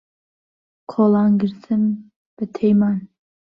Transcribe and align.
کۆڵان 0.91 1.31
گرتن 1.39 1.83
بە 2.35 2.43
تەیمان 2.55 2.97